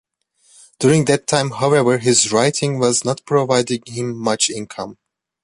During 0.79 1.05
that 1.05 1.27
time, 1.27 1.51
however, 1.51 1.99
his 1.99 2.31
writing 2.31 2.79
was 2.79 3.05
not 3.05 3.23
providing 3.23 3.83
him 3.85 4.17
much 4.17 4.49
income. 4.49 4.97